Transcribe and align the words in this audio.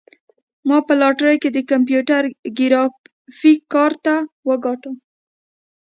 ما 0.67 0.77
په 0.87 0.93
لاټرۍ 1.01 1.37
کې 1.43 1.49
د 1.53 1.57
کمپیوټر 1.71 2.23
ګرافیک 2.57 3.59
کارت 3.73 4.05
وګاټه. 4.47 4.91